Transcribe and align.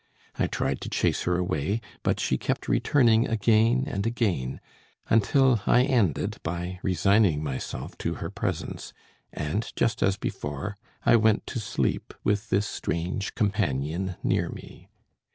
I 0.39 0.47
tried 0.47 0.81
to 0.81 0.89
chase 0.89 1.25
her 1.25 1.37
away, 1.37 1.79
but 2.01 2.19
she 2.19 2.35
kept 2.35 2.67
returning 2.67 3.27
again 3.27 3.83
and 3.85 4.07
again, 4.07 4.59
until 5.11 5.61
I 5.67 5.83
ended 5.83 6.39
by 6.41 6.79
resigning 6.81 7.43
myself 7.43 7.95
to 7.99 8.15
her 8.15 8.31
presence; 8.31 8.93
and, 9.31 9.71
just 9.75 10.01
as 10.01 10.17
before, 10.17 10.75
I 11.05 11.17
went 11.17 11.45
to 11.53 11.59
sleep 11.59 12.15
with 12.23 12.49
this 12.49 12.65
strange 12.65 13.35
companion 13.35 14.15
near 14.23 14.49
me. 14.49 14.89